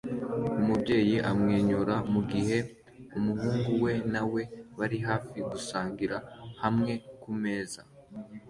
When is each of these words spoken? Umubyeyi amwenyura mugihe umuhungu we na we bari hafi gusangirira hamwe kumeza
Umubyeyi 0.59 1.15
amwenyura 1.29 1.95
mugihe 2.13 2.57
umuhungu 3.17 3.69
we 3.83 3.93
na 4.13 4.23
we 4.31 4.41
bari 4.77 4.97
hafi 5.07 5.37
gusangirira 5.51 6.17
hamwe 6.61 6.93
kumeza 7.21 7.81